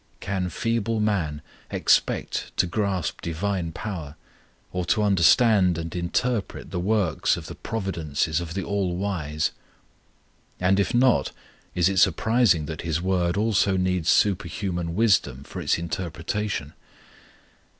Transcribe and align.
Can 0.19 0.49
feeble 0.49 0.99
man 0.99 1.43
expect 1.69 2.57
to 2.57 2.65
grasp 2.65 3.21
divine 3.21 3.71
power, 3.71 4.15
or 4.73 4.83
to 4.85 5.03
understand 5.03 5.77
and 5.77 5.95
interpret 5.95 6.71
the 6.71 6.79
works 6.79 7.37
or 7.37 7.41
the 7.41 7.53
providences 7.53 8.41
of 8.41 8.55
the 8.55 8.63
All 8.63 8.95
wise? 8.97 9.51
And 10.59 10.79
if 10.79 10.95
not, 10.95 11.31
is 11.75 11.87
it 11.87 11.97
surprising 11.97 12.65
that 12.65 12.81
His 12.81 12.99
Word 12.99 13.37
also 13.37 13.77
needs 13.77 14.09
superhuman 14.09 14.95
wisdom 14.95 15.43
for 15.43 15.61
its 15.61 15.77
interpretation? 15.77 16.73